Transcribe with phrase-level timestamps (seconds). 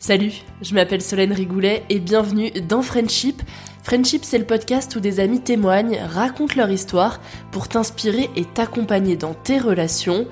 [0.00, 3.42] Salut, je m'appelle Solène Rigoulet et bienvenue dans Friendship.
[3.82, 9.16] Friendship, c'est le podcast où des amis témoignent, racontent leur histoire pour t'inspirer et t'accompagner
[9.16, 10.28] dans tes relations.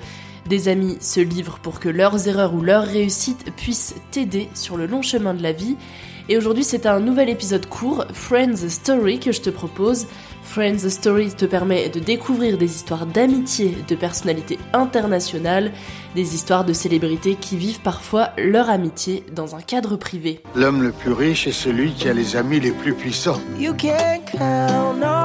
[0.47, 4.85] Des amis se livrent pour que leurs erreurs ou leurs réussites puissent t'aider sur le
[4.85, 5.75] long chemin de la vie.
[6.29, 10.07] Et aujourd'hui, c'est un nouvel épisode court, Friends Story, que je te propose.
[10.43, 15.71] Friends Story te permet de découvrir des histoires d'amitié de personnalités internationales,
[16.15, 20.41] des histoires de célébrités qui vivent parfois leur amitié dans un cadre privé.
[20.53, 23.39] L'homme le plus riche est celui qui a les amis les plus puissants.
[23.57, 25.16] You can count on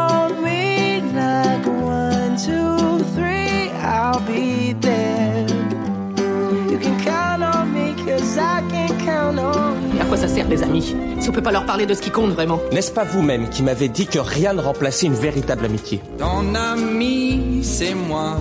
[10.42, 12.92] sert les amis Si on peut pas leur parler de ce qui compte vraiment N'est-ce
[12.92, 17.94] pas vous-même qui m'avez dit que rien ne remplaçait une véritable amitié Ton ami, c'est
[17.94, 18.38] moi.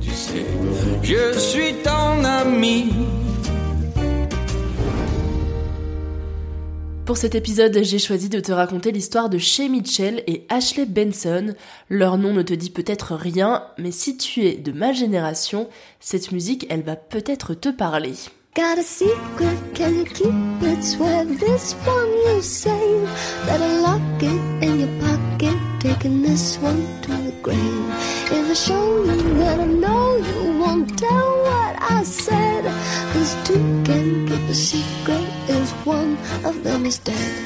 [0.00, 0.44] Tu sais,
[1.02, 2.92] je suis ton ami.
[7.04, 11.54] Pour cet épisode, j'ai choisi de te raconter l'histoire de Shay Mitchell et Ashley Benson.
[11.90, 15.68] Leur nom ne te dit peut-être rien, mais si tu es de ma génération,
[16.00, 18.14] cette musique, elle va peut-être te parler.
[18.54, 20.80] Got a secret, can you keep it?
[20.84, 23.08] Swear this one you save.
[23.46, 27.88] Better lock it in your pocket, taking this one to the grave.
[28.30, 32.64] If I show you that I know you won't tell what I said.
[33.12, 35.23] Cause two can keep a secret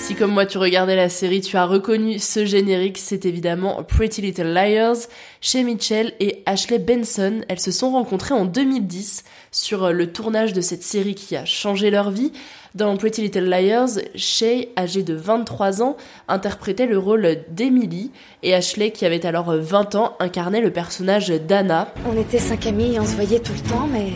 [0.00, 4.22] Si comme moi tu regardais la série, tu as reconnu ce générique, c'est évidemment Pretty
[4.22, 5.08] Little Liars.
[5.40, 10.60] Chez Mitchell et Ashley Benson, elles se sont rencontrées en 2010 sur le tournage de
[10.60, 12.32] cette série qui a changé leur vie.
[12.74, 15.96] Dans Pretty Little Liars, Shay, âgée de 23 ans,
[16.28, 18.12] interprétait le rôle d'Emily
[18.44, 21.88] et Ashley, qui avait alors 20 ans, incarnait le personnage d'Anna.
[22.06, 24.12] On était cinq amis et on se voyait tout le temps, mais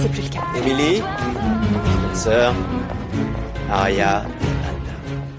[0.00, 0.44] c'est plus le cas.
[0.56, 1.02] Émilie,
[2.14, 2.54] sœur,
[3.70, 4.24] Aria,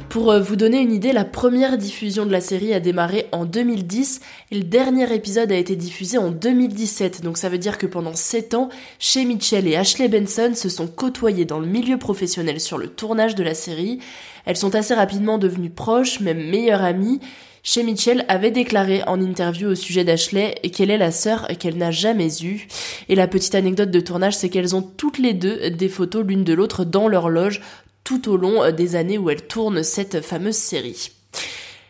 [0.10, 3.46] Pour euh, vous donner une idée, la première diffusion de la série a démarré en
[3.46, 4.20] 2010
[4.52, 7.22] et le dernier épisode a été diffusé en 2017.
[7.22, 10.88] Donc ça veut dire que pendant 7 ans, chez Mitchell et Ashley Benson se sont
[10.88, 14.00] côtoyés dans le milieu professionnel sur le tournage de la série.
[14.46, 17.22] Elles sont assez rapidement devenues proches, même meilleures amies.
[17.64, 21.92] Chez Mitchell avait déclaré en interview au sujet d'Ashley qu'elle est la sœur qu'elle n'a
[21.92, 22.68] jamais eue.
[23.10, 26.46] Et la petite anecdote de tournage, c'est qu'elles ont toutes les deux des photos l'une
[26.46, 27.62] de l'autre dans leur loge
[28.08, 31.12] tout au long des années où elles tournent cette fameuse série.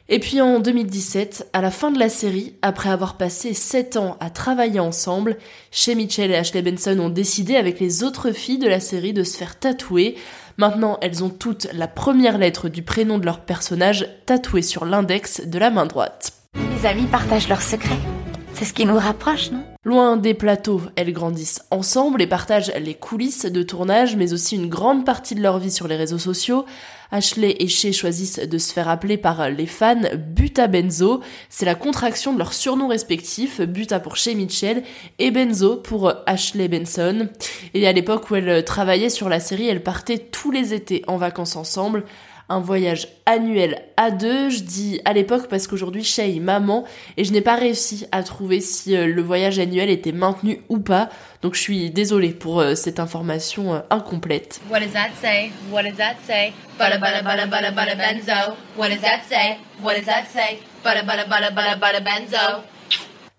[0.09, 4.17] Et puis en 2017, à la fin de la série, après avoir passé 7 ans
[4.19, 5.37] à travailler ensemble,
[5.69, 9.23] chez Mitchell et Ashley Benson ont décidé avec les autres filles de la série de
[9.23, 10.15] se faire tatouer.
[10.57, 15.45] Maintenant, elles ont toutes la première lettre du prénom de leur personnage tatouée sur l'index
[15.45, 16.33] de la main droite.
[16.55, 18.16] Les amis partagent leurs secrets.
[18.57, 19.63] C'est ce qui nous rapproche, non?
[19.83, 24.67] Loin des plateaux, elles grandissent ensemble et partagent les coulisses de tournage, mais aussi une
[24.67, 26.65] grande partie de leur vie sur les réseaux sociaux.
[27.11, 31.21] Ashley et Shay choisissent de se faire appeler par les fans Buta Benzo.
[31.49, 34.81] C'est la contraction de leurs surnoms respectifs, Buta pour Shay Mitchell
[35.19, 37.29] et Benzo pour Ashley Benson.
[37.75, 41.17] Et à l'époque où elles travaillaient sur la série, elles partaient tous les étés en
[41.17, 42.05] vacances ensemble.
[42.49, 44.49] Un voyage annuel à deux.
[44.49, 46.85] Je dis à l'époque parce qu'aujourd'hui Shay est maman
[47.17, 50.79] et je n'ai pas réussi à trouver si euh, le voyage annuel était maintenu ou
[50.79, 51.09] pas.
[51.41, 54.61] Donc je suis désolée pour euh, cette information incomplète.
[54.69, 55.51] What does that say?
[55.71, 56.53] What does that say?
[56.77, 58.55] Butter, butter, butter, butter, butter, benzo.
[58.77, 59.57] What does that say?
[59.81, 60.59] What does that say?
[60.83, 62.63] Butter, butter, butter, butter, butter, benzo.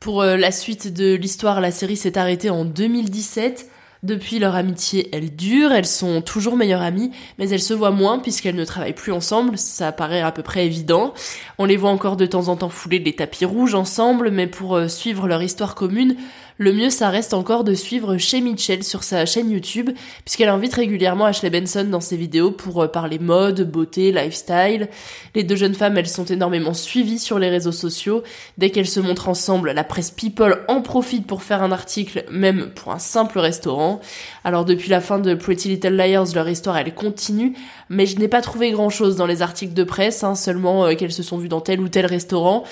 [0.00, 3.67] Pour la suite de l'histoire, la série s'est arrêtée en 2017.
[4.04, 8.20] Depuis, leur amitié, elle dure, elles sont toujours meilleures amies, mais elles se voient moins
[8.20, 11.14] puisqu'elles ne travaillent plus ensemble, ça paraît à peu près évident.
[11.58, 14.76] On les voit encore de temps en temps fouler des tapis rouges ensemble, mais pour
[14.76, 16.16] euh, suivre leur histoire commune,
[16.58, 19.90] le mieux ça reste encore de suivre chez Mitchell sur sa chaîne YouTube,
[20.24, 24.88] puisqu'elle invite régulièrement Ashley Benson dans ses vidéos pour euh, parler mode, beauté, lifestyle.
[25.36, 28.24] Les deux jeunes femmes, elles sont énormément suivies sur les réseaux sociaux.
[28.58, 32.70] Dès qu'elles se montrent ensemble, la presse People en profite pour faire un article, même
[32.74, 34.00] pour un simple restaurant.
[34.42, 37.54] Alors depuis la fin de Pretty Little Liars, leur histoire elle continue,
[37.88, 40.94] mais je n'ai pas trouvé grand chose dans les articles de presse, hein, seulement euh,
[40.94, 42.64] qu'elles se sont vues dans tel ou tel restaurant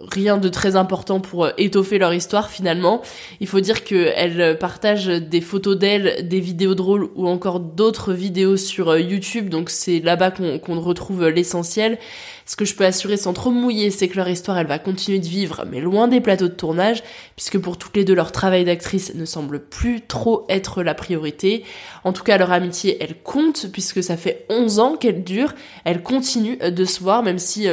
[0.00, 3.02] rien de très important pour euh, étoffer leur histoire finalement.
[3.40, 8.56] Il faut dire qu'elles partagent des photos d'elles, des vidéos drôles ou encore d'autres vidéos
[8.56, 11.98] sur euh, YouTube, donc c'est là-bas qu'on retrouve euh, l'essentiel.
[12.46, 15.18] Ce que je peux assurer sans trop mouiller, c'est que leur histoire, elle va continuer
[15.18, 17.02] de vivre, mais loin des plateaux de tournage,
[17.36, 21.64] puisque pour toutes les deux, leur travail d'actrice ne semble plus trop être la priorité.
[22.04, 25.54] En tout cas, leur amitié, elle compte, puisque ça fait 11 ans qu'elle dure.
[25.84, 27.68] Elle continue de se voir, même si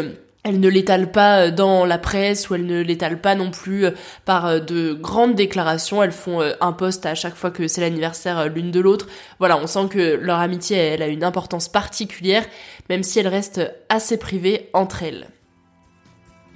[0.45, 3.85] elle ne l'étale pas euh, dans la presse ou elle ne l'étale pas non plus
[3.85, 3.91] euh,
[4.23, 6.01] par euh, de grandes déclarations.
[6.01, 9.07] Elles font un post à chaque fois que c'est l'anniversaire l'une de l'autre.
[9.39, 12.45] Voilà, on sent que leur amitié, elle a une importance particulière,
[12.89, 15.27] même si elle reste assez privée entre elles.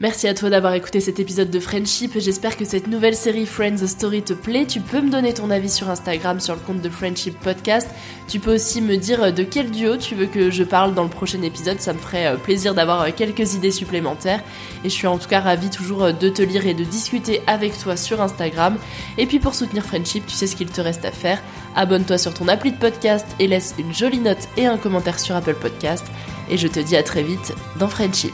[0.01, 2.17] Merci à toi d'avoir écouté cet épisode de Friendship.
[2.17, 4.65] J'espère que cette nouvelle série Friends Story te plaît.
[4.65, 7.89] Tu peux me donner ton avis sur Instagram sur le compte de Friendship Podcast.
[8.29, 11.09] Tu peux aussi me dire de quel duo tu veux que je parle dans le
[11.09, 11.81] prochain épisode.
[11.81, 14.41] Ça me ferait euh, plaisir d'avoir euh, quelques idées supplémentaires.
[14.85, 17.41] Et je suis en tout cas ravie toujours euh, de te lire et de discuter
[17.45, 18.77] avec toi sur Instagram.
[19.17, 21.41] Et puis pour soutenir Friendship, tu sais ce qu'il te reste à faire.
[21.75, 25.35] Abonne-toi sur ton appli de podcast et laisse une jolie note et un commentaire sur
[25.35, 26.05] Apple Podcast.
[26.49, 28.33] Et je te dis à très vite dans Friendship.